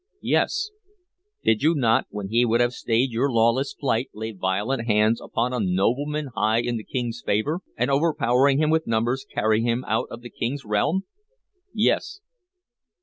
[0.23, 0.71] "Yes."
[1.43, 5.53] "Did you not, when he would have stayed your lawless flight, lay violent hands upon
[5.53, 10.07] a nobleman high in the King's favor, and, overpowering him with numbers, carry him out
[10.09, 11.03] of the King's realm?"
[11.71, 12.19] "Yes."